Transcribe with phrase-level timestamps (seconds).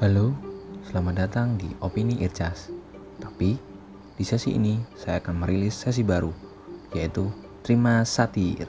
[0.00, 0.32] Halo,
[0.88, 2.72] selamat datang di Opini Ircas.
[3.20, 3.60] Tapi,
[4.16, 6.32] di sesi ini saya akan merilis sesi baru,
[6.96, 7.28] yaitu
[7.60, 8.64] Terima Satir.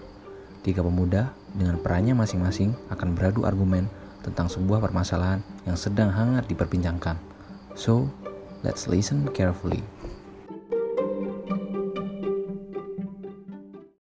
[0.59, 3.87] Tiga pemuda dengan perannya masing-masing akan beradu argumen
[4.27, 7.15] tentang sebuah permasalahan yang sedang hangat diperbincangkan.
[7.79, 8.11] So,
[8.59, 9.79] let's listen carefully.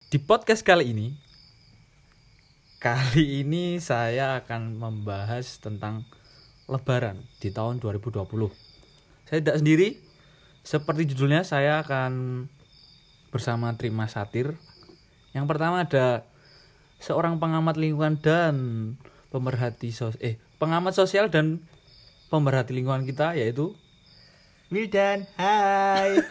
[0.09, 1.13] Di podcast kali ini,
[2.81, 6.09] kali ini saya akan membahas tentang
[6.69, 8.29] Lebaran di tahun 2020.
[9.25, 9.97] Saya tidak sendiri,
[10.61, 12.45] seperti judulnya saya akan
[13.33, 14.53] bersama Trima Satir.
[15.33, 16.29] Yang pertama ada
[17.01, 18.55] seorang pengamat lingkungan dan
[19.33, 21.63] pemerhati sos eh pengamat sosial dan
[22.27, 23.71] pemerhati lingkungan kita yaitu
[24.69, 26.21] Wildan, hai.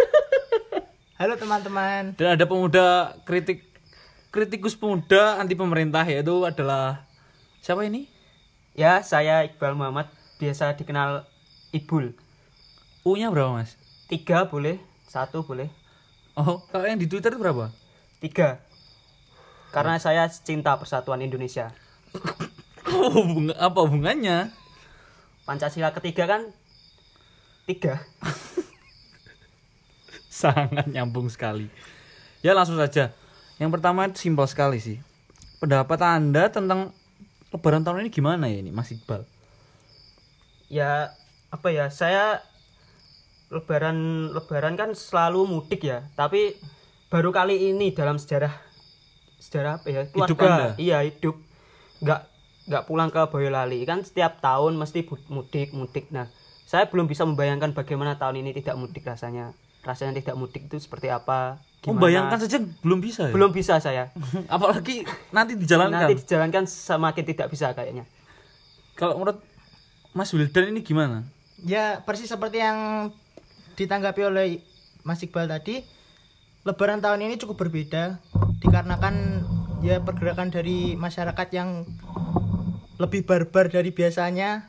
[1.19, 2.15] Halo teman-teman.
[2.15, 3.67] dan ada pemuda kritik
[4.31, 7.03] kritikus pemuda anti pemerintah yaitu adalah
[7.59, 8.07] siapa ini?
[8.79, 10.07] Ya, saya Iqbal Muhammad,
[10.39, 11.27] biasa dikenal
[11.75, 12.15] Ibul.
[13.05, 13.77] U-nya berapa, Mas?
[14.09, 15.69] Tiga boleh, satu boleh,
[16.39, 17.75] Oh, kalau yang di Twitter itu berapa?
[18.23, 18.63] tiga.
[19.75, 21.75] Karena saya cinta persatuan Indonesia.
[22.87, 24.55] Oh, bunga, apa hubungannya?
[25.43, 26.47] Pancasila ketiga kan
[27.67, 28.07] tiga.
[30.31, 31.67] Sangat nyambung sekali.
[32.39, 33.11] Ya langsung saja.
[33.59, 35.03] Yang pertama simpel sekali sih.
[35.59, 36.95] Pendapat Anda tentang
[37.51, 39.27] Lebaran tahun ini gimana ya ini, Mas Iqbal?
[40.69, 41.17] Ya,
[41.49, 41.89] apa ya?
[41.89, 42.45] Saya
[43.49, 46.57] lebaran lebaran kan selalu mudik ya, tapi
[47.09, 48.53] baru kali ini dalam sejarah
[49.41, 50.03] sejarah apa ya?
[50.13, 50.37] Hidup Anda?
[50.37, 50.67] keluarga.
[50.77, 51.37] Iya, hidup.
[52.05, 52.21] Nggak
[52.69, 56.13] nggak pulang ke Boyolali kan setiap tahun mesti mudik mudik.
[56.13, 56.29] Nah,
[56.69, 59.57] saya belum bisa membayangkan bagaimana tahun ini tidak mudik rasanya.
[59.81, 61.65] Rasanya tidak mudik itu seperti apa?
[61.81, 61.97] Gimana?
[61.97, 63.33] Membayangkan saja belum bisa ya?
[63.33, 64.13] belum bisa saya.
[64.53, 66.13] Apalagi nanti dijalankan.
[66.13, 68.05] Nanti dijalankan semakin tidak bisa kayaknya.
[68.99, 69.41] Kalau menurut
[70.17, 71.25] Mas Wildan ini gimana?
[71.65, 73.11] Ya persis seperti yang
[73.75, 74.63] ditanggapi oleh
[75.03, 75.83] Mas Iqbal tadi
[76.67, 78.19] Lebaran tahun ini cukup berbeda
[78.59, 79.47] Dikarenakan
[79.83, 81.87] ya pergerakan dari masyarakat yang
[82.99, 84.67] lebih barbar dari biasanya.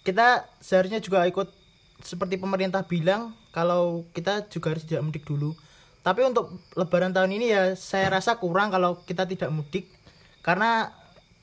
[0.00, 1.52] Kita seharusnya juga ikut
[2.00, 5.52] seperti pemerintah bilang Kalau kita juga harus tidak mudik dulu.
[6.00, 9.90] Tapi untuk lebaran tahun ini ya saya rasa kurang kalau kita tidak mudik.
[10.40, 10.94] Karena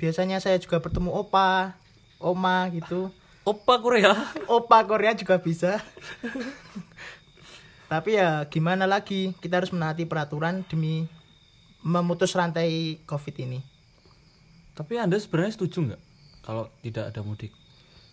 [0.02, 1.78] biasanya saya juga bertemu opa,
[2.20, 3.14] oma gitu
[3.48, 4.12] Opa Korea.
[4.52, 5.80] Opa Korea juga bisa.
[7.88, 11.08] Tapi ya gimana lagi, kita harus menaati peraturan demi
[11.80, 13.64] memutus rantai Covid ini.
[14.76, 16.02] Tapi Anda sebenarnya setuju nggak
[16.44, 17.56] kalau tidak ada mudik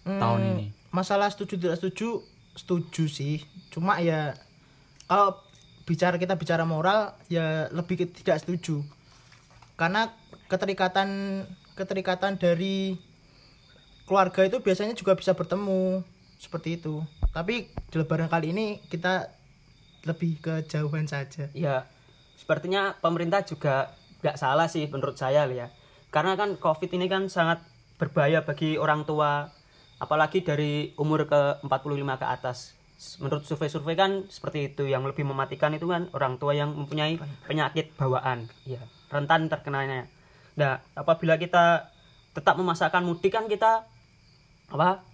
[0.06, 0.66] tahun Hmm, ini?
[0.94, 2.22] Masalah setuju tidak setuju,
[2.54, 3.42] setuju sih.
[3.74, 4.38] Cuma ya
[5.10, 5.42] kalau
[5.82, 8.86] bicara kita bicara moral ya lebih tidak setuju.
[9.74, 10.14] Karena
[10.46, 11.42] keterikatan
[11.74, 12.94] keterikatan dari
[14.04, 16.04] keluarga itu biasanya juga bisa bertemu
[16.36, 17.04] seperti itu.
[17.32, 19.32] Tapi di lebaran kali ini kita
[20.04, 21.48] lebih ke jauhan saja.
[21.56, 21.88] Ya,
[22.36, 25.72] sepertinya pemerintah juga nggak salah sih menurut saya ya.
[26.12, 27.64] Karena kan COVID ini kan sangat
[27.98, 29.50] berbahaya bagi orang tua,
[29.98, 32.58] apalagi dari umur ke 45 ke atas.
[33.18, 37.90] Menurut survei-survei kan seperti itu, yang lebih mematikan itu kan orang tua yang mempunyai penyakit
[37.98, 38.78] bawaan, ya
[39.10, 40.06] rentan terkenanya.
[40.54, 41.90] Nah, apabila kita
[42.34, 43.86] tetap memasakkan mudik kan kita
[44.68, 45.04] apa?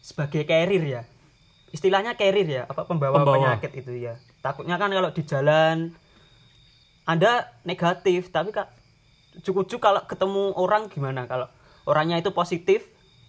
[0.00, 1.02] Sebagai carrier ya.
[1.68, 3.36] Istilahnya carrier ya apa pembawa, Pembawa.
[3.36, 4.16] penyakit itu ya.
[4.40, 5.92] Takutnya kan kalau di jalan
[7.04, 8.68] anda negatif tapi kak
[9.44, 11.28] cukup kalau ketemu orang gimana?
[11.28, 11.48] Kalau
[11.84, 12.84] orangnya itu positif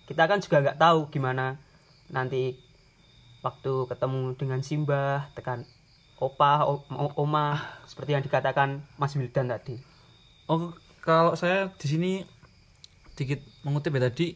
[0.07, 1.59] kita kan juga nggak tahu gimana.
[2.09, 2.55] Nanti
[3.39, 5.63] waktu ketemu dengan simbah tekan
[6.19, 6.83] opa o-
[7.15, 7.55] oma
[7.87, 9.79] seperti yang dikatakan Mas Wildan tadi.
[10.47, 12.11] Oh, kalau saya di sini
[13.15, 14.35] dikit mengutip ya tadi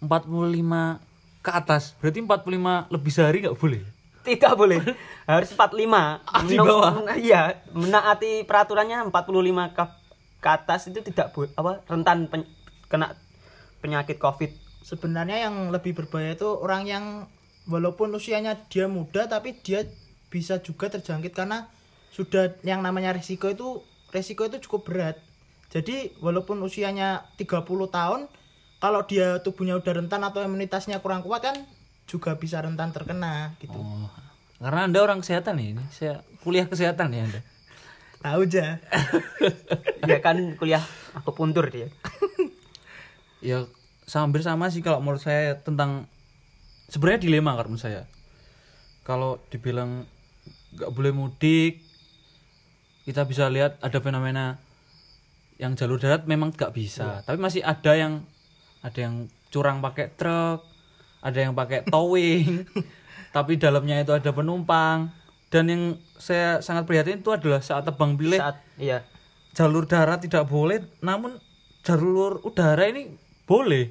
[0.00, 1.00] 45
[1.40, 1.96] ke atas.
[1.96, 3.82] Berarti 45 lebih sehari nggak boleh.
[4.20, 4.76] tidak boleh
[5.24, 5.88] harus 45
[6.20, 6.92] Ah, di bawah.
[7.16, 9.16] iya menaati peraturannya 45
[9.72, 9.84] ke,
[10.36, 12.44] ke atas itu tidak boleh apa rentan pen-
[12.84, 13.16] kena
[13.80, 17.04] penyakit covid Sebenarnya yang lebih berbahaya itu orang yang
[17.64, 19.88] walaupun usianya dia muda tapi dia
[20.28, 21.72] bisa juga terjangkit karena
[22.08, 25.16] sudah yang namanya resiko itu resiko itu cukup berat.
[25.68, 28.28] Jadi walaupun usianya 30 tahun
[28.80, 31.56] kalau dia tubuhnya udah rentan atau imunitasnya kurang kuat kan
[32.08, 33.76] juga bisa rentan terkena gitu.
[33.76, 34.08] Oh,
[34.58, 35.84] karena Anda orang kesehatan ya ini.
[35.92, 37.40] Saya kuliah kesehatan ya Anda.
[38.24, 38.80] Tahu aja.
[40.10, 40.82] ya kan kuliah
[41.16, 41.88] aku puntur dia
[43.40, 43.64] Ya
[44.10, 46.10] hampir sama sih kalau menurut saya tentang
[46.90, 48.02] sebenarnya dilema kalau menurut saya.
[49.06, 50.04] Kalau dibilang
[50.76, 51.80] nggak boleh mudik,
[53.06, 54.60] kita bisa lihat ada fenomena
[55.56, 58.24] yang jalur darat memang nggak bisa, tapi masih ada yang
[58.80, 60.64] ada yang curang pakai truk
[61.20, 62.64] ada yang pakai towing
[63.36, 65.10] tapi dalamnya itu ada penumpang.
[65.50, 65.82] Dan yang
[66.14, 69.02] saya sangat prihatin itu adalah saat tebang pilih saat iya.
[69.50, 71.42] jalur darat tidak boleh namun
[71.82, 73.18] jalur udara ini
[73.50, 73.90] boleh.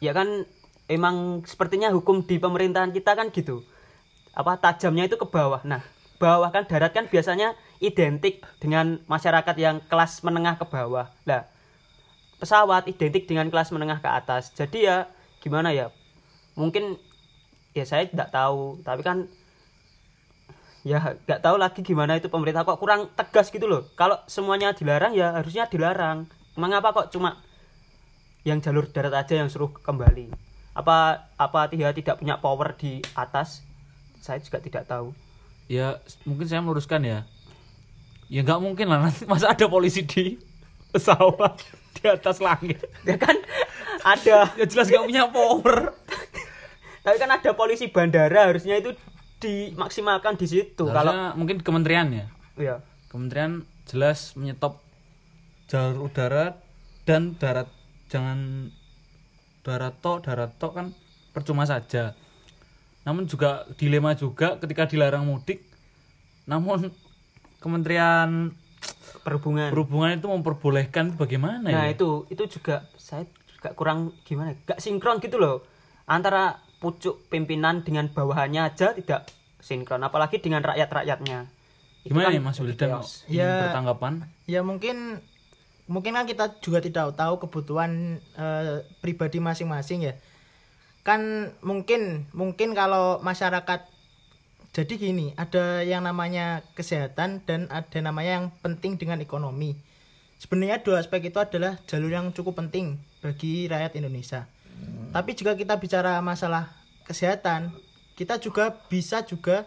[0.00, 0.48] Ya kan
[0.88, 3.68] emang sepertinya hukum di pemerintahan kita kan gitu.
[4.32, 5.60] Apa tajamnya itu ke bawah.
[5.68, 5.84] Nah
[6.16, 7.52] bawah kan darat kan biasanya
[7.84, 11.12] identik dengan masyarakat yang kelas menengah ke bawah.
[11.28, 11.44] Lah
[12.38, 14.54] pesawat identik dengan kelas menengah ke atas.
[14.54, 15.10] Jadi ya
[15.42, 15.90] gimana ya?
[16.54, 16.98] Mungkin
[17.74, 18.80] ya saya tidak tahu.
[18.82, 19.26] Tapi kan
[20.86, 22.62] ya nggak tahu lagi gimana itu pemerintah.
[22.62, 23.86] Kok kurang tegas gitu loh?
[23.98, 26.30] Kalau semuanya dilarang ya harusnya dilarang.
[26.58, 27.38] Mengapa kok cuma
[28.46, 30.30] yang jalur darat aja yang suruh kembali?
[30.74, 33.66] Apa apa dia tidak punya power di atas?
[34.22, 35.14] Saya juga tidak tahu.
[35.66, 37.26] Ya mungkin saya meluruskan ya.
[38.30, 40.36] Ya nggak mungkin lah nanti masa ada polisi di
[40.92, 41.60] pesawat
[41.98, 42.78] di atas langit.
[43.02, 43.34] Ya kan?
[44.06, 44.54] Ada.
[44.54, 45.92] Ya jelas nggak punya power.
[47.02, 48.94] Tapi kan ada polisi bandara harusnya itu
[49.42, 50.86] dimaksimalkan di situ.
[50.86, 52.26] Kalau mungkin kementerian ya.
[52.58, 52.76] Ya
[53.08, 54.84] kementerian jelas menyetop
[55.66, 56.60] jalur udara
[57.08, 57.68] dan darat.
[58.08, 58.72] Jangan
[59.60, 60.86] darat tok darat tok kan
[61.36, 62.16] percuma saja.
[63.04, 65.64] Namun juga dilema juga ketika dilarang mudik.
[66.48, 66.92] Namun
[67.60, 68.52] kementerian
[69.28, 69.68] perhubungan.
[69.70, 71.92] Perhubungan itu memperbolehkan bagaimana nah ya?
[71.92, 75.64] itu itu juga saya juga kurang gimana gak sinkron gitu loh.
[76.08, 79.28] Antara pucuk pimpinan dengan bawahannya aja tidak
[79.60, 81.50] sinkron apalagi dengan rakyat-rakyatnya.
[82.06, 82.90] Itu gimana kan nih Mas Wildan?
[83.28, 83.68] Ya.
[83.68, 84.12] bertanggapan?
[84.48, 85.20] ya mungkin
[85.90, 90.14] mungkin kan kita juga tidak tahu kebutuhan eh, pribadi masing-masing ya.
[91.04, 93.97] Kan mungkin mungkin kalau masyarakat
[94.76, 99.74] jadi gini ada yang namanya kesehatan dan ada namanya yang penting dengan ekonomi.
[100.38, 104.46] Sebenarnya dua aspek itu adalah jalur yang cukup penting bagi rakyat Indonesia.
[105.10, 106.70] Tapi jika kita bicara masalah
[107.08, 107.74] kesehatan
[108.14, 109.66] kita juga bisa juga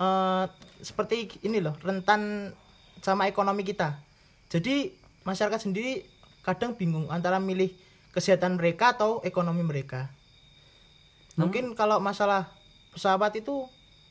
[0.00, 0.44] eh,
[0.80, 2.52] seperti ini loh rentan
[3.02, 3.98] sama ekonomi kita.
[4.48, 4.92] Jadi
[5.28, 6.04] masyarakat sendiri
[6.40, 7.72] kadang bingung antara milih
[8.16, 10.08] kesehatan mereka atau ekonomi mereka.
[11.38, 12.50] Mungkin kalau masalah
[12.90, 13.68] pesawat itu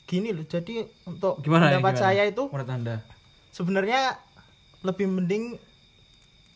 [0.07, 2.01] gini loh jadi untuk gimana ya, pendapat gimana?
[2.01, 2.95] saya itu menurut anda?
[3.49, 3.99] sebenarnya
[4.79, 5.43] lebih mending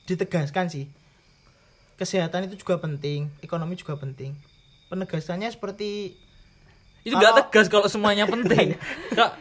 [0.05, 0.85] ditegaskan sih.
[1.95, 4.33] Kesehatan itu juga penting ekonomi juga penting.
[4.87, 6.17] Penegasannya seperti
[7.01, 8.77] itu nggak Kalau- tegas kalau semuanya penting.
[9.11, 9.37] Kak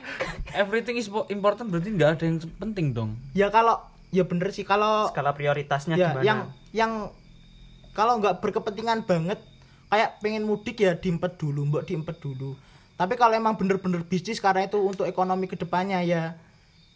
[0.53, 3.17] everything is important berarti nggak ada yang penting dong.
[3.33, 3.81] Ya kalau
[4.11, 6.25] ya bener sih kalau skala prioritasnya ya gimana?
[6.27, 6.39] yang
[6.73, 6.93] yang
[7.93, 9.39] kalau nggak berkepentingan banget
[9.87, 12.55] kayak pengen mudik ya diempet dulu mbok diempet dulu
[13.01, 16.37] tapi kalau emang bener-bener bisnis karena itu untuk ekonomi ke depannya ya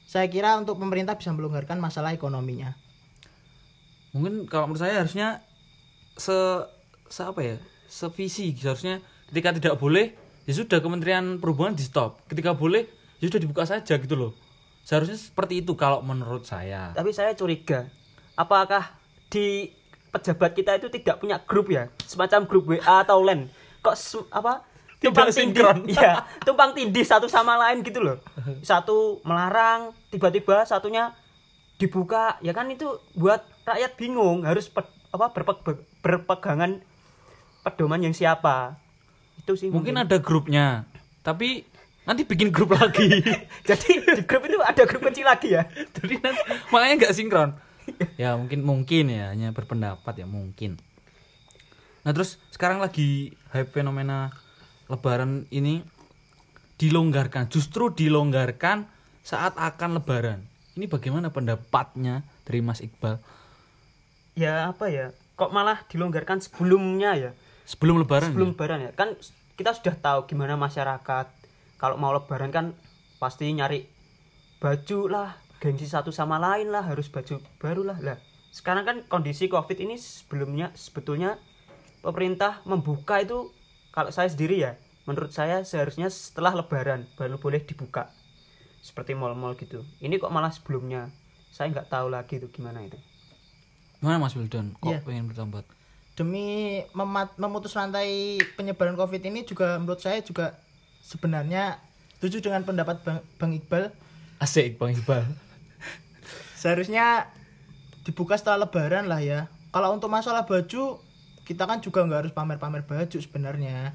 [0.04, 2.76] saya kira untuk pemerintah bisa melonggarkan masalah ekonominya.
[4.12, 5.40] Mungkin kalau menurut saya harusnya
[6.20, 6.36] se,
[7.08, 7.56] se apa ya?
[7.88, 9.00] Sevisi seharusnya
[9.32, 10.12] ketika tidak boleh
[10.44, 12.84] ya sudah kementerian perhubungan di stop ketika boleh
[13.24, 14.36] ya sudah dibuka saja gitu loh.
[14.84, 16.92] Seharusnya seperti itu kalau menurut saya.
[16.92, 17.88] Tapi saya curiga
[18.36, 18.92] apakah
[19.32, 19.72] di
[20.12, 21.88] pejabat kita itu tidak punya grup ya?
[22.04, 23.48] Semacam grup WA atau LAN.
[23.80, 23.96] Kok
[24.28, 24.73] apa
[25.04, 28.18] Tidak tindih- ya tumpang tindih satu sama lain gitu loh.
[28.60, 31.12] Satu melarang tiba-tiba satunya
[31.76, 32.38] dibuka.
[32.40, 36.80] Ya kan itu buat rakyat bingung harus pe- apa berpe- berpegangan
[37.62, 38.80] pedoman yang siapa.
[39.36, 39.98] Itu sih mungkin.
[39.98, 40.88] ada grupnya
[41.20, 41.64] tapi
[42.04, 43.20] nanti bikin grup lagi.
[43.68, 45.64] Jadi di grup itu ada grup kecil lagi ya?
[45.96, 47.50] Jadi nanti, makanya nggak sinkron.
[48.16, 50.76] Ya mungkin mungkin ya hanya berpendapat ya mungkin.
[52.04, 54.32] Nah terus sekarang lagi hype fenomena
[54.90, 55.80] lebaran ini
[56.76, 58.88] dilonggarkan justru dilonggarkan
[59.24, 60.44] saat akan lebaran.
[60.74, 63.22] Ini bagaimana pendapatnya dari Mas Iqbal?
[64.34, 65.14] Ya apa ya?
[65.38, 67.30] Kok malah dilonggarkan sebelumnya ya?
[67.64, 68.54] Sebelum lebaran sebelum ya?
[68.58, 68.90] lebaran ya?
[68.92, 69.08] Kan
[69.54, 71.26] kita sudah tahu gimana masyarakat.
[71.78, 72.74] Kalau mau lebaran kan
[73.22, 73.86] pasti nyari
[74.58, 77.98] baju lah gengsi satu sama lain lah harus baju baru lah.
[78.02, 78.18] Lah
[78.54, 81.42] sekarang kan kondisi covid ini sebelumnya sebetulnya
[82.06, 83.50] pemerintah membuka itu
[83.94, 84.74] kalau saya sendiri ya
[85.06, 88.10] menurut saya seharusnya setelah lebaran baru boleh dibuka.
[88.82, 89.86] Seperti mall-mall gitu.
[90.02, 91.08] Ini kok malah sebelumnya?
[91.54, 92.98] Saya nggak tahu lagi itu gimana itu.
[94.02, 94.74] Gimana Mas Wildan?
[94.82, 95.00] Kok Iya.
[95.06, 95.64] pengen bertambat
[96.14, 100.54] demi memat- memutus rantai penyebaran covid ini juga menurut saya juga
[101.02, 101.82] sebenarnya
[102.18, 103.84] setuju dengan pendapat bang, bang Iqbal.
[104.38, 105.26] Asik Bang Iqbal.
[106.54, 107.28] Seharusnya
[108.06, 109.50] dibuka setelah lebaran lah ya.
[109.74, 111.02] Kalau untuk masalah baju
[111.44, 113.92] kita kan juga nggak harus pamer-pamer baju sebenarnya.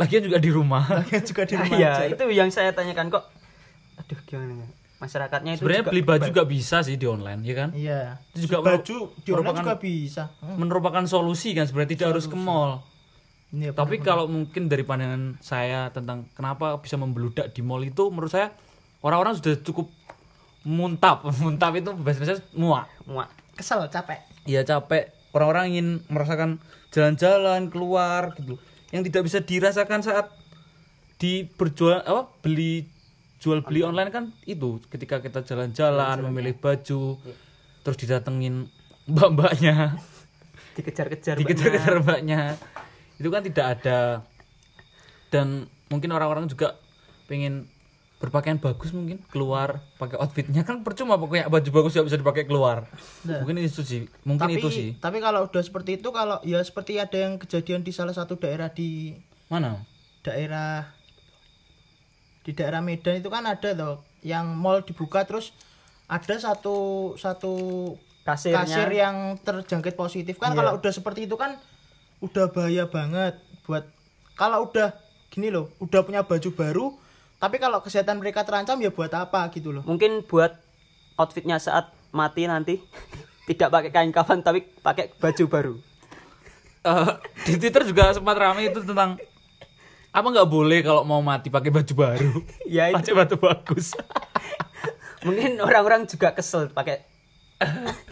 [0.00, 0.84] Lagian juga di rumah.
[0.88, 3.24] Lagian juga di rumah ya itu yang saya tanyakan kok
[3.98, 4.68] aduh gimana ya?
[4.98, 7.68] Masyarakatnya itu sebenarnya juga beli baju juga bisa sih di online ya kan?
[7.70, 8.02] Iya.
[8.34, 10.24] Itu juga baju di online juga bisa.
[10.42, 10.56] Hmm.
[10.58, 12.82] merupakan solusi kan sebenarnya tidak harus ke mall.
[13.48, 18.28] Iya, tapi kalau mungkin dari pandangan saya tentang kenapa bisa membeludak di mall itu menurut
[18.28, 18.52] saya
[19.00, 19.88] orang-orang sudah cukup
[20.66, 21.24] muntap.
[21.42, 22.90] Muntap itu bahasa muak.
[23.08, 23.30] Muak.
[23.54, 24.20] Kesel, capek.
[24.44, 25.14] Iya capek.
[25.32, 26.58] Orang-orang ingin merasakan
[26.92, 28.56] jalan-jalan keluar gitu.
[28.94, 30.26] Yang tidak bisa dirasakan saat
[31.18, 32.86] di berjual apa beli
[33.38, 34.80] jual beli online kan itu.
[34.88, 37.18] Ketika kita jalan-jalan memilih baju
[37.84, 38.68] terus didatengin
[39.08, 39.98] mbak-mbaknya.
[40.78, 42.54] Dikejar-kejar dikejar-kejar mbaknya.
[43.18, 44.22] Itu kan tidak ada.
[45.28, 46.78] Dan mungkin orang-orang juga
[47.28, 47.68] pengen
[48.18, 50.66] berpakaian bagus mungkin keluar pakai outfitnya.
[50.66, 52.90] Kan percuma pokoknya baju bagus nggak bisa dipakai keluar.
[53.22, 53.42] Nah.
[53.42, 54.88] mungkin itu sih mungkin tapi itu sih.
[54.98, 58.74] tapi kalau udah seperti itu kalau ya seperti ada yang kejadian di salah satu daerah
[58.74, 59.14] di
[59.46, 59.86] mana?
[60.26, 60.90] daerah
[62.42, 65.54] di daerah Medan itu kan ada loh yang mall dibuka terus
[66.10, 67.54] ada satu satu
[68.26, 68.60] Kasirnya.
[68.60, 70.36] kasir yang terjangkit positif.
[70.36, 71.56] Kan kalau udah seperti itu kan
[72.20, 73.86] udah bahaya banget buat
[74.34, 74.92] kalau udah
[75.30, 76.86] gini loh udah punya baju baru
[77.38, 79.86] tapi kalau kesehatan mereka terancam ya buat apa gitu loh.
[79.86, 80.58] Mungkin buat
[81.14, 82.82] outfitnya saat mati nanti.
[83.48, 85.74] Tidak pakai kain kafan tapi pakai baju baru.
[86.84, 87.12] Eh,
[87.48, 89.16] di Twitter juga sempat ramai itu tentang
[90.12, 92.32] apa nggak boleh kalau mau mati pakai baju baru?
[92.68, 93.00] Ya itu.
[93.00, 93.96] pakai baju bagus.
[95.26, 97.06] Mungkin orang-orang juga kesel pakai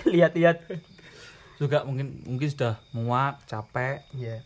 [0.08, 0.64] lihat-lihat.
[1.60, 4.06] Juga mungkin mungkin sudah muak capek.
[4.16, 4.40] Ya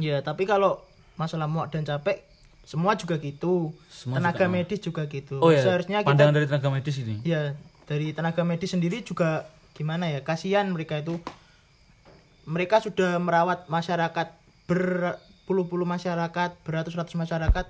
[0.00, 0.80] ya tapi kalau
[1.20, 2.29] masalah muak dan capek
[2.70, 3.74] semua juga gitu.
[3.90, 5.42] Semua tenaga juga medis juga gitu.
[5.42, 7.18] Oh ya seharusnya kita pandangan dari tenaga medis ini?
[7.26, 7.58] Ya
[7.90, 11.18] dari tenaga medis sendiri juga gimana ya kasihan mereka itu.
[12.46, 14.38] Mereka sudah merawat masyarakat
[14.70, 17.66] berpuluh-puluh masyarakat beratus-ratus masyarakat.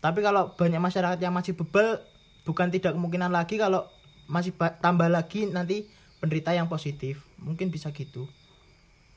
[0.00, 2.00] Tapi kalau banyak masyarakat yang masih bebel
[2.48, 3.84] bukan tidak kemungkinan lagi kalau
[4.32, 5.84] masih ba- tambah lagi nanti
[6.24, 7.20] penderita yang positif.
[7.36, 8.24] Mungkin bisa gitu.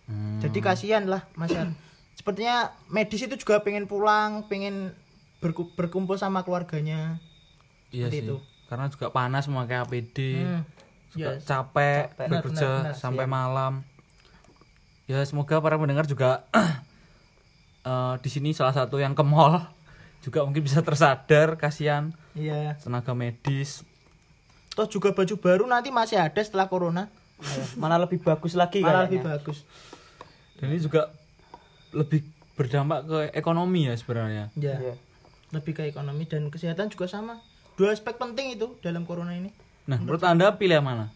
[0.05, 0.37] Hmm.
[0.37, 1.73] jadi kasihan lah masyarakat.
[2.13, 4.93] Sepertinya medis itu juga pengen pulang pengen
[5.45, 7.21] berku- berkumpul sama keluarganya
[7.89, 8.37] iya seperti sih itu.
[8.65, 10.61] karena juga panas memakai APD Hmm,
[11.11, 11.39] juga ya.
[11.39, 12.27] capek, Capek.
[12.27, 13.73] bekerja Benar, benar, sampai malam
[15.05, 16.41] ya semoga para pendengar juga
[17.83, 19.61] eh, di sini salah satu yang ke mall
[20.25, 23.85] juga mungkin bisa tersadar kasihan iya tenaga medis
[24.71, 27.07] Toh juga baju baru nanti masih ada setelah corona.
[27.79, 29.07] malah lebih bagus lagi Malah kayaknya.
[29.07, 29.57] lebih bagus.
[30.55, 31.11] dan ini juga
[31.91, 32.23] lebih
[32.55, 34.75] berdampak ke ekonomi ya sebenarnya Ya.
[34.81, 34.93] Iya.
[35.53, 37.41] Lebih ke ekonomi dan kesehatan juga sama.
[37.75, 39.51] Dua aspek penting itu dalam corona ini.
[39.85, 41.13] nah menurut anda pilih yang mana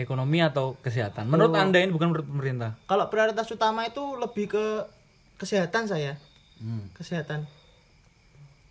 [0.00, 4.64] ekonomi atau kesehatan menurut anda ini bukan menurut pemerintah Kalau prioritas utama itu lebih ke
[5.36, 6.16] kesehatan saya.
[6.56, 6.88] Hmm.
[6.96, 7.44] Kesehatan.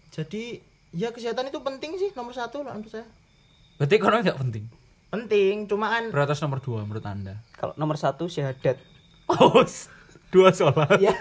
[0.09, 0.57] Jadi
[0.95, 3.05] ya kesehatan itu penting sih nomor satu lah menurut saya.
[3.75, 4.65] berarti ekonomi nggak penting
[5.05, 8.79] Penting, cuma kan prioritas nomor dua menurut anda kalau nomor satu syahadat
[9.27, 9.63] oh
[10.33, 11.11] dua sholat ya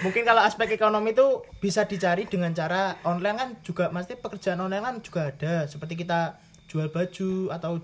[0.00, 4.84] mungkin kalau aspek ekonomi itu bisa dicari dengan cara online kan juga pasti pekerjaan online
[4.84, 5.64] kan juga ada.
[5.68, 7.80] Seperti kita jual baju atau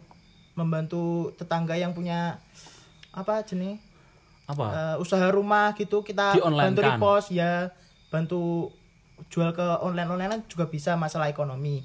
[0.56, 2.40] membantu tetangga yang punya
[3.12, 3.80] apa jenis?
[4.48, 4.64] Apa?
[4.72, 7.70] Eh, usaha rumah gitu kita bantu repost ya
[8.08, 8.72] bantu
[9.28, 10.08] jual ke online.
[10.08, 11.84] Online kan juga bisa masalah ekonomi.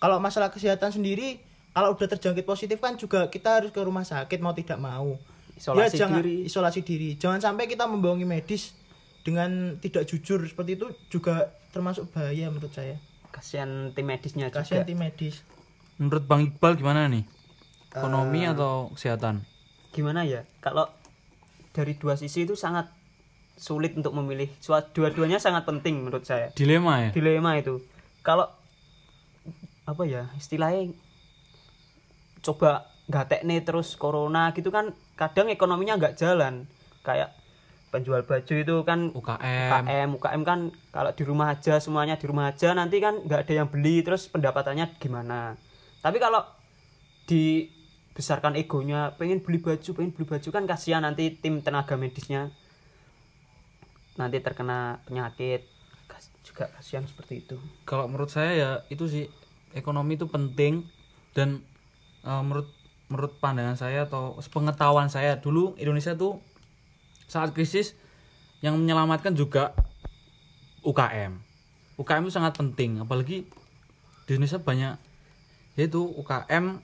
[0.00, 1.38] Kalau masalah kesehatan sendiri
[1.70, 5.14] kalau udah terjangkit positif kan juga kita harus ke rumah sakit mau tidak mau.
[5.60, 6.36] Isolasi ya, jangan, diri.
[6.48, 7.10] isolasi diri.
[7.20, 8.72] Jangan sampai kita membohongi medis
[9.20, 12.96] dengan tidak jujur seperti itu juga termasuk bahaya menurut saya.
[13.30, 15.44] Kasihan tim medisnya kasihan tim medis.
[16.00, 17.24] Menurut bang Iqbal gimana nih?
[17.92, 18.52] Ekonomi Eh.
[18.52, 19.44] atau kesehatan?
[19.90, 20.46] gimana ya?
[20.62, 20.86] Kalau
[21.74, 22.86] dari dua sisi itu sangat
[23.58, 24.46] sulit untuk memilih.
[24.94, 26.54] Dua-duanya sangat penting menurut saya.
[26.54, 27.10] Dilema ya?
[27.10, 27.82] Dilema itu.
[28.22, 28.46] Kalau
[29.82, 30.94] apa ya istilahnya
[32.40, 36.70] coba nggak nih terus corona gitu kan kadang ekonominya nggak jalan.
[37.02, 37.34] Kayak
[37.90, 40.60] penjual baju itu kan UKM UKM UKM kan
[40.94, 44.30] kalau di rumah aja semuanya di rumah aja nanti kan nggak ada yang beli terus
[44.30, 45.58] pendapatannya gimana?
[46.00, 46.46] Tapi kalau
[47.26, 52.54] dibesarkan egonya pengen beli baju pengen beli baju kan kasihan nanti tim tenaga medisnya.
[54.14, 55.66] Nanti terkena penyakit
[56.50, 57.56] juga kasihan seperti itu.
[57.86, 59.30] Kalau menurut saya ya itu sih
[59.76, 60.82] ekonomi itu penting
[61.36, 61.62] dan
[62.26, 62.68] eh, menurut
[63.10, 66.38] menurut pandangan saya atau pengetahuan saya dulu Indonesia tuh
[67.30, 67.94] saat krisis
[68.58, 69.70] yang menyelamatkan juga
[70.82, 71.38] UKM
[71.94, 73.46] UKM itu sangat penting apalagi
[74.26, 74.98] di Indonesia banyak
[75.78, 76.82] yaitu UKM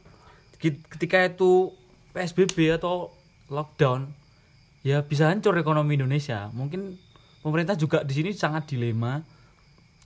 [0.63, 1.75] ketika itu
[2.15, 3.11] PSBB atau
[3.51, 4.09] lockdown
[4.87, 6.95] ya bisa hancur ekonomi Indonesia mungkin
[7.43, 9.19] pemerintah juga di sini sangat dilema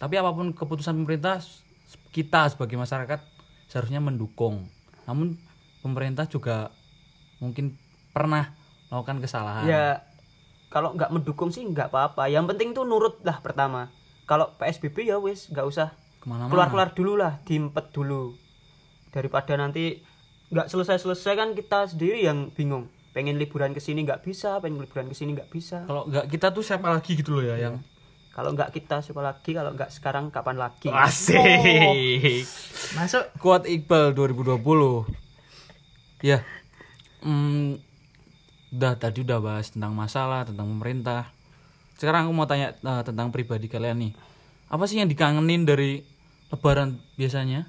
[0.01, 1.45] tapi apa pun keputusan pemerintah
[2.09, 3.21] kita sebagai masyarakat
[3.71, 4.67] seharusnya mendukung.
[5.05, 5.37] Namun
[5.85, 6.73] pemerintah juga
[7.39, 7.77] mungkin
[8.11, 8.51] pernah
[8.91, 9.65] melakukan kesalahan.
[9.71, 10.03] ya
[10.71, 13.91] kalau nggak mendukung sih nggak apa-apa yang penting tuh nurut lah pertama
[14.25, 16.49] kalau PSBB ya wis nggak usah Ke mana-mana.
[16.49, 18.39] keluar-keluar dulu lah diempet dulu
[19.11, 19.99] daripada nanti
[20.49, 25.11] nggak selesai-selesai kan kita sendiri yang bingung pengen liburan ke sini nggak bisa pengen liburan
[25.11, 27.83] ke sini nggak bisa Kalau nggak kita tuh siapa lagi gitu loh ya yang
[28.31, 32.47] kalau nggak kita siapa lagi kalau nggak sekarang kapan lagi asik.
[32.95, 33.27] Masuk.
[33.43, 34.63] Kuat Iqbal 2020.
[36.23, 36.47] Ya.
[37.21, 37.83] Hmm,
[38.71, 41.31] udah tadi udah bahas tentang masalah, tentang pemerintah.
[41.99, 44.13] Sekarang aku mau tanya eh, tentang pribadi kalian nih.
[44.67, 46.01] Apa sih yang dikangenin dari
[46.49, 47.67] lebaran biasanya?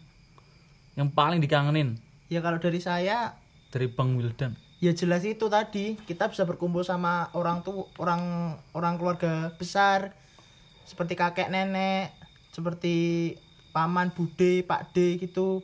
[0.93, 1.96] Yang paling dikangenin
[2.27, 3.36] Ya kalau dari saya
[3.70, 4.55] dari Bang Wildan.
[4.77, 8.20] ya jelas itu tadi kita bisa berkumpul sama orang tuh orang
[8.72, 10.10] orang keluarga besar
[10.84, 12.10] seperti kakek nenek
[12.50, 13.36] seperti
[13.70, 15.62] paman bude pak d gitu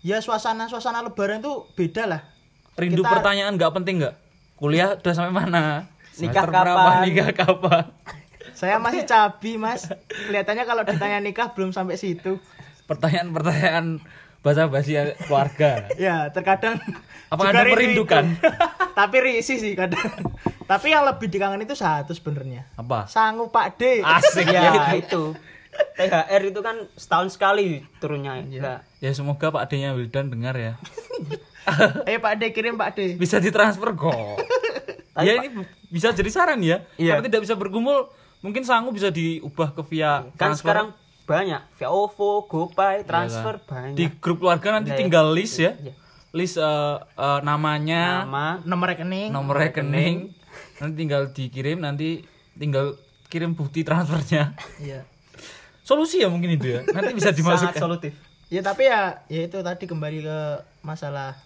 [0.00, 2.22] ya suasana suasana lebaran tuh beda lah
[2.74, 4.14] Rindu Kita- pertanyaan nggak penting nggak?
[4.60, 5.88] Kuliah udah sampai mana?
[6.14, 6.68] Nikah Semester berapa?
[6.70, 6.96] kapan?
[7.02, 7.84] Nikah kapan?
[8.50, 12.36] saya masih cabi mas kelihatannya kalau ditanya nikah belum sampai situ
[12.84, 14.04] Pertanyaan-pertanyaan
[14.40, 15.88] bahasa basi keluarga.
[15.96, 16.76] ya terkadang
[17.28, 18.36] Apa Anda rindu merindukan?
[18.98, 20.04] tapi risih sih kadang
[20.66, 23.08] tapi yang lebih dikangen itu satu sebenarnya Apa?
[23.08, 25.32] sangu pak d Asik ya gitu.
[25.32, 25.40] itu
[25.96, 30.76] THR itu kan setahun sekali turunnya ya Ya semoga Pak D-nya Wildan dengar ya.
[32.08, 34.40] ayo pak d kirim pak d Bisa ditransfer kok.
[35.26, 35.48] ya ini
[35.86, 36.82] bisa jadi saran ya.
[36.96, 37.18] Iya.
[37.18, 38.08] Kalau tidak bisa bergumul,
[38.40, 40.72] mungkin sangu bisa diubah ke via kan transfer.
[40.72, 40.88] sekarang
[41.24, 43.94] banyak via OVO, GoPay, transfer banyak.
[43.94, 45.76] di grup keluarga nanti Iya, tinggal list ya.
[45.76, 45.92] Iya.
[46.30, 46.66] List eh,
[46.98, 50.30] eh, namanya, Nama nomor rekening nomor rekening,
[50.78, 52.22] nanti tinggal dikirim, nanti
[52.54, 52.94] tinggal
[53.26, 54.54] kirim bukti transfernya.
[54.78, 55.06] iya
[55.82, 56.80] Solusi ya mungkin itu ya.
[56.86, 57.82] Nanti bisa sangat dimasukkan.
[57.82, 58.14] solutif.
[58.46, 60.38] ya tapi ya ya itu tadi kembali ke
[60.82, 61.38] masalah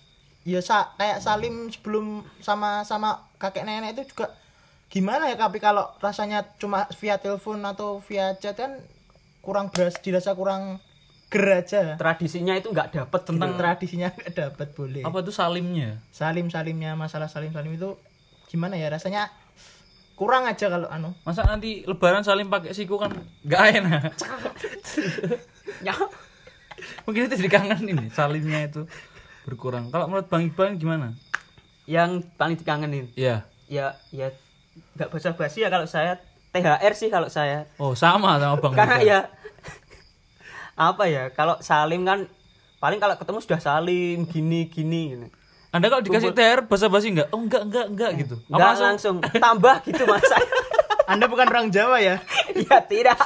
[0.44, 4.28] ya sa kayak Salim sebelum sama sama kakek nenek itu juga
[4.92, 8.76] gimana ya tapi kalau rasanya cuma via telepon atau via chat kan
[9.40, 10.78] kurang beras dirasa kurang
[11.32, 13.60] ger aja Tradisinya itu nggak dapet tentang gitu.
[13.60, 15.98] tradisinya nggak dapat boleh Apa itu salimnya?
[16.14, 17.96] salim salimnya masalah salim salim itu
[18.46, 19.32] gimana ya rasanya
[20.14, 23.10] kurang aja kalau anu Masa nanti lebaran salim pakai siku kan
[23.42, 24.12] nggak enak.
[25.82, 25.92] Ya.
[27.02, 28.86] Mungkin itu dikangenin nih salimnya itu
[29.44, 29.92] berkurang.
[29.92, 31.12] Kalau menurut Bang Iqbal gimana?
[31.84, 33.12] Yang paling dikangenin.
[33.14, 33.44] Iya.
[33.68, 34.32] Ya ya
[34.96, 36.18] nggak basa-basi ya kalau saya
[36.50, 37.68] THR sih kalau saya.
[37.76, 39.06] Oh, sama sama Bang Karena Iqbal.
[39.06, 39.20] ya
[40.90, 42.26] apa ya kalau salim kan
[42.78, 45.26] paling kalau ketemu sudah salim gini gini gitu.
[45.70, 47.28] Anda kalau dikasih THR basa-basi enggak?
[47.34, 48.36] Oh, enggak, enggak, enggak gitu.
[48.46, 48.86] Apa Nggak langsung?
[48.86, 50.46] langsung tambah gitu mas saya.
[51.12, 52.16] anda bukan orang Jawa ya
[52.64, 53.18] ya tidak.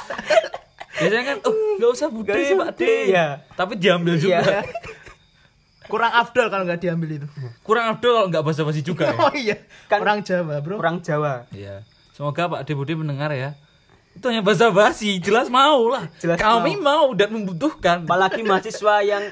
[0.99, 2.81] Biasanya kan, oh, enggak usah bude, usah Pak D.
[3.07, 3.39] ya.
[3.55, 4.43] Tapi diambil juga.
[4.43, 4.59] Iya.
[5.89, 7.27] Kurang afdol kalau nggak diambil itu
[7.59, 9.17] Kurang abdul kalau enggak basa-basi juga ya.
[9.25, 11.49] oh iya Kan- orang Jawa bro Orang Jawa.
[11.49, 11.81] Iya.
[12.13, 13.57] Semoga Pak D Bude mendengar ya.
[14.11, 16.11] Itu hanya basa-basi, jelas mau lah.
[16.21, 17.13] Jelas Kami mau.
[17.13, 18.03] dan membutuhkan.
[18.03, 19.23] Apalagi mahasiswa yang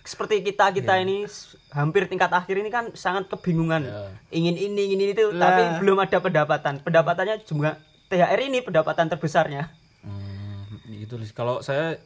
[0.00, 3.84] seperti kita kita ini s- hampir tingkat akhir ini kan sangat kebingungan.
[3.84, 4.02] Iya.
[4.32, 5.52] Ingin ini, ingin itu, Lah.
[5.52, 6.80] tapi belum ada pendapatan.
[6.80, 7.76] Pendapatannya cuma
[8.08, 9.68] THR ini pendapatan terbesarnya.
[10.00, 11.30] Hmm, Lis.
[11.30, 12.00] Kalau saya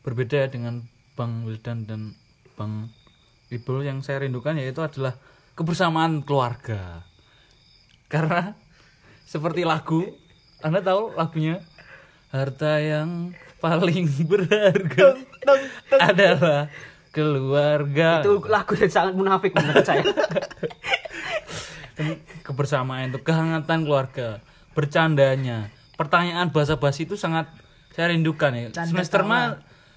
[0.00, 2.16] berbeda dengan Bang Wildan dan
[2.54, 2.88] Bang
[3.46, 5.14] Iqbal yang saya rindukan yaitu adalah
[5.54, 7.06] kebersamaan keluarga.
[8.10, 8.58] Karena
[9.22, 10.02] seperti lagu,
[10.62, 11.62] Anda tahu lagunya
[12.34, 15.14] harta yang paling berharga
[15.94, 16.70] adalah
[17.14, 18.20] keluarga.
[18.20, 20.02] Itu lagu yang sangat munafik menurut saya.
[22.44, 24.44] kebersamaan itu kehangatan keluarga,
[24.76, 27.48] bercandanya, pertanyaan basa-basi itu sangat
[27.96, 28.68] saya rindukan ya.
[28.74, 29.30] Canda semester tawa.
[29.32, 29.40] ma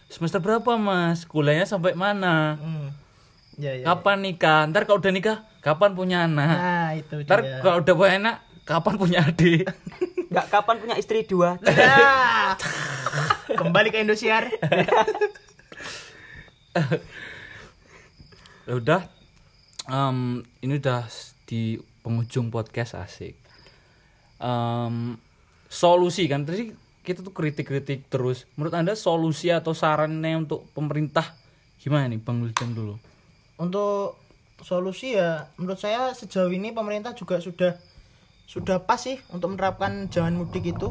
[0.07, 1.27] semester berapa mas?
[1.27, 2.55] Kuliahnya sampai mana?
[2.55, 3.08] hmm.
[3.59, 4.65] Ya, ya, Kapan nikah?
[4.71, 6.55] Ntar kalau udah nikah, kapan punya anak?
[6.55, 9.67] nah itu Ntar dia kalau udah punya anak, kapan punya adik?
[10.31, 11.59] Nggak kapan punya istri dua.
[11.67, 12.55] Ya.
[13.59, 14.47] kembali ke Indosiar
[18.69, 19.01] Ya udah,
[19.89, 21.09] em, ini udah
[21.49, 23.33] di penghujung podcast asik.
[24.37, 25.17] Em,
[25.65, 26.69] solusi kan tadi
[27.01, 28.45] kita tuh kritik-kritik terus.
[28.53, 31.33] Menurut anda solusi atau sarannya untuk pemerintah
[31.81, 33.01] gimana nih, Bang Wildan dulu?
[33.59, 34.15] Untuk
[34.63, 37.75] solusi ya menurut saya sejauh ini pemerintah juga sudah
[38.49, 40.89] sudah pas sih untuk menerapkan jangan mudik itu.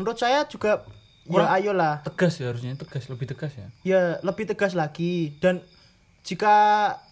[0.00, 0.86] Menurut saya juga
[1.28, 2.00] ya ayolah.
[2.08, 3.68] Tegas ya harusnya tegas, lebih tegas ya.
[3.84, 5.36] ya lebih tegas lagi.
[5.36, 5.60] Dan
[6.24, 6.54] jika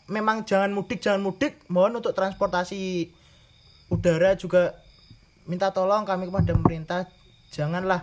[0.08, 3.12] memang jangan mudik jangan mudik mohon untuk transportasi
[3.92, 4.80] udara juga
[5.44, 7.00] minta tolong kami kepada pemerintah
[7.52, 8.00] janganlah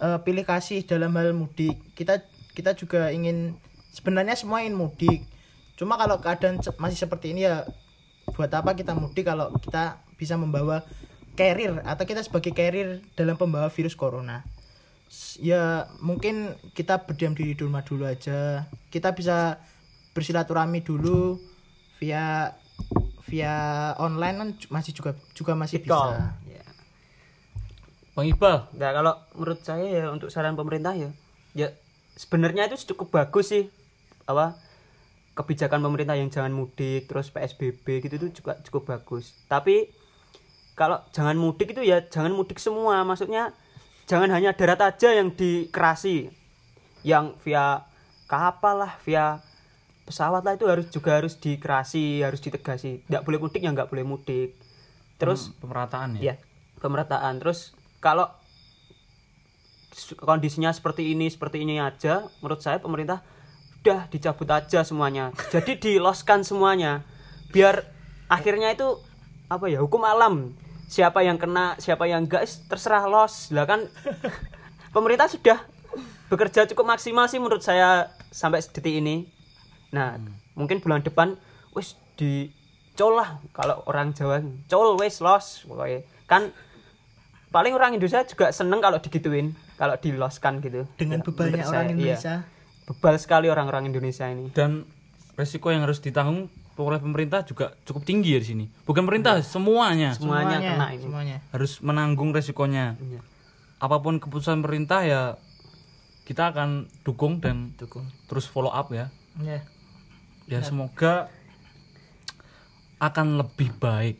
[0.00, 1.76] eh, pilih kasih dalam hal mudik.
[1.92, 2.24] Kita
[2.56, 3.52] kita juga ingin
[3.92, 5.35] sebenarnya semua ingin mudik
[5.76, 7.68] cuma kalau keadaan masih seperti ini ya
[8.32, 10.82] buat apa kita mudik kalau kita bisa membawa
[11.36, 14.42] carrier atau kita sebagai carrier dalam pembawa virus corona?
[15.38, 18.66] Ya mungkin kita berdiam diri di rumah dulu aja.
[18.90, 19.60] Kita bisa
[20.16, 21.38] bersilaturahmi dulu
[22.00, 22.56] via
[23.28, 23.54] via
[24.00, 26.34] online kan masih juga juga masih bisa.
[26.48, 26.64] Ya.
[28.16, 28.72] Bang Iqbal.
[28.74, 31.12] Nah, kalau menurut saya ya untuk saran pemerintah ya
[31.52, 31.68] ya
[32.16, 33.70] sebenarnya itu cukup bagus sih.
[34.26, 34.58] Apa
[35.36, 39.36] kebijakan pemerintah yang jangan mudik terus PSBB gitu itu juga cukup bagus.
[39.46, 39.92] Tapi
[40.72, 43.04] kalau jangan mudik itu ya jangan mudik semua.
[43.04, 43.52] Maksudnya
[44.08, 46.32] jangan hanya darat aja yang dikerasi.
[47.04, 47.84] Yang via
[48.26, 49.44] kapal lah, via
[50.08, 53.04] pesawat lah itu harus juga harus dikerasi, harus ditegasi.
[53.06, 54.56] Nggak boleh mudik ya nggak boleh mudik.
[55.20, 56.34] Terus Hmm, pemerataan ya ya
[56.80, 57.72] pemerataan terus
[58.04, 58.28] kalau
[60.20, 63.24] kondisinya seperti ini seperti ini aja menurut saya pemerintah
[63.86, 65.30] udah dicabut aja semuanya.
[65.54, 67.06] Jadi diloskan semuanya.
[67.54, 67.86] Biar
[68.26, 68.98] akhirnya itu
[69.46, 70.50] apa ya hukum alam.
[70.90, 73.54] Siapa yang kena siapa yang enggak terserah los.
[73.54, 73.86] Lah kan
[74.94, 75.62] pemerintah sudah
[76.26, 79.30] bekerja cukup maksimal sih menurut saya sampai detik ini.
[79.94, 80.18] Nah
[80.58, 81.38] mungkin bulan depan
[81.70, 82.50] wis di
[82.98, 84.42] col lah kalau orang Jawa.
[84.66, 86.02] Col wis los pokoknya.
[86.26, 86.50] Kan
[87.54, 90.90] paling orang Indonesia juga seneng kalau digituin kalau diloskan gitu.
[90.98, 92.36] Dengan Ya, bebannya orang saya, iya.
[92.86, 94.54] Bebal sekali orang-orang Indonesia ini.
[94.54, 94.86] Dan
[95.34, 96.46] resiko yang harus ditanggung
[96.76, 98.64] oleh pemerintah juga cukup tinggi ya di sini.
[98.84, 100.12] Bukan pemerintah semuanya.
[100.14, 101.02] Semuanya, kena ini.
[101.02, 101.36] semuanya.
[101.50, 102.96] Harus menanggung resikonya.
[103.00, 103.22] Iya.
[103.76, 105.36] apa pun keputusan pemerintah ya
[106.24, 108.08] kita akan dukung dan dukung.
[108.24, 109.12] terus follow up ya.
[109.36, 109.60] Ya
[110.46, 111.28] ya semoga
[113.02, 114.16] akan lebih baik.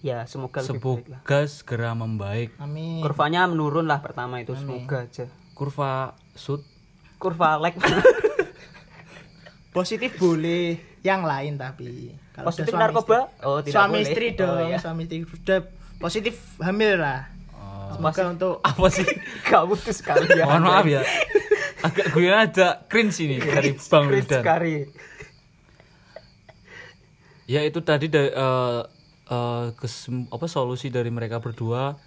[0.00, 1.20] Ya semoga lebih baik lah.
[1.24, 2.54] Semoga segera membaik.
[2.60, 3.02] Amin.
[3.04, 5.26] Kurvanya menurun lah pertama itu semoga aja.
[5.56, 6.62] Kurva sud
[7.20, 7.76] kurva like
[9.70, 12.16] positif boleh yang lain tapi.
[12.32, 13.18] Kalau positif udah suami narkoba?
[13.20, 14.04] Istri- oh tidak suami boleh.
[14.04, 14.78] istri Oh, dong iya.
[14.80, 15.58] suami istri sudah
[15.98, 17.20] positif hamil lah.
[17.90, 19.06] Semoga untuk apa sih?
[19.46, 20.46] Gak butuh sekali ya.
[20.46, 21.02] Mohon maaf ya.
[21.80, 24.74] Agak gue ada cringe ini dari bang Wildan sekali.
[27.44, 28.80] Ya itu tadi da- eh,
[29.28, 31.98] eh, kesem- apa solusi dari mereka berdua.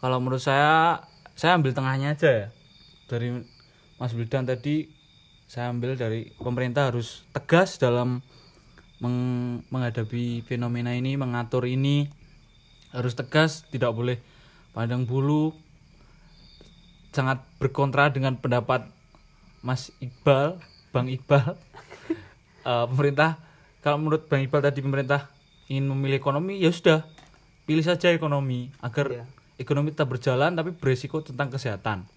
[0.00, 1.00] Kalau menurut saya
[1.34, 2.46] saya ambil tengahnya aja ya.
[3.06, 3.28] Dari
[3.98, 4.90] Mas Wildan tadi
[5.46, 8.24] saya ambil dari pemerintah harus tegas dalam
[8.98, 12.10] meng- menghadapi fenomena ini mengatur ini.
[12.94, 14.18] Harus tegas tidak boleh
[14.70, 15.54] pandang bulu.
[17.14, 18.90] Sangat berkontra dengan pendapat
[19.62, 20.58] Mas Iqbal
[20.90, 21.54] Bang Iqbal.
[22.64, 23.36] Eh, pemerintah
[23.84, 25.28] kalau menurut Bang Iqbal tadi pemerintah
[25.68, 27.04] ingin memilih ekonomi ya sudah
[27.68, 29.24] pilih saja ekonomi agar Iya.
[29.60, 32.08] ekonomi tetap berjalan tapi beresiko tentang kesehatan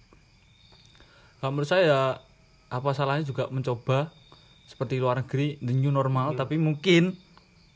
[1.37, 2.21] kalau menurut saya
[2.67, 4.11] apa salahnya juga mencoba
[4.67, 7.15] seperti luar negeri the new normal tapi mungkin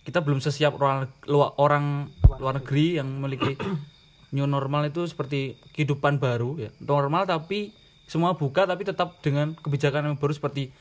[0.02, 2.10] kita belum sesiap orang luar, orang
[2.42, 3.56] luar negeri yang memiliki
[4.36, 6.70] new normal itu seperti kehidupan baru ya.
[6.82, 7.72] Normal tapi
[8.10, 10.74] semua buka tapi tetap dengan kebijakan yang baru seperti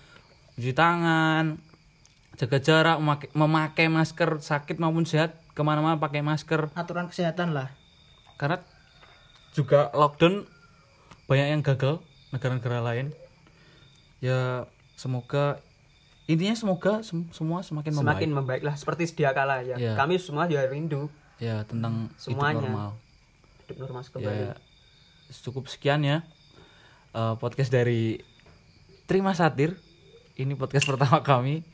[0.57, 1.61] cuci tangan
[2.41, 6.73] jaga jarak memakai, memakai masker sakit maupun sehat ke mana-mana pakai masker.
[6.73, 7.69] Aturan kesehatan lah.
[8.41, 8.65] Karena
[9.53, 10.49] juga lockdown
[11.29, 13.11] banyak yang gagal negara-negara lain
[14.21, 14.65] ya
[14.95, 15.59] semoga
[16.29, 18.07] intinya semoga sem- semua semakin membaik.
[18.23, 19.75] Semakin membaik lah seperti sedia kala ya.
[19.75, 19.93] Iya.
[19.99, 21.11] kami semua ya rindu.
[21.41, 22.61] Ya tentang Semuanya.
[22.61, 22.91] hidup normal.
[23.67, 24.45] Hidup normal kembali.
[24.47, 24.55] ya
[25.31, 26.23] cukup sekian ya
[27.15, 28.21] eh, podcast dari
[29.07, 29.75] Terima Satir.
[30.37, 31.67] Ini podcast pertama kami.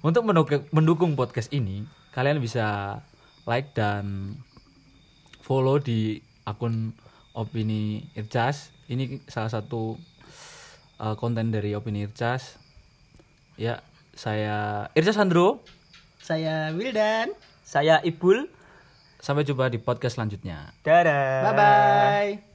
[0.00, 2.98] Untuk mendukung, mendukung podcast ini kalian bisa
[3.44, 4.34] like dan
[5.40, 6.96] follow di akun
[7.30, 9.94] opini Ircas ini salah satu
[10.98, 12.58] eh, konten dari opini Ircas.
[13.54, 13.78] Ya
[14.18, 15.62] saya Ircas Sandro
[16.20, 17.32] saya Wildan.
[17.64, 18.46] Saya Ibul.
[19.20, 20.72] Sampai jumpa di podcast selanjutnya.
[20.86, 21.42] Dadah.
[21.42, 22.49] Bye bye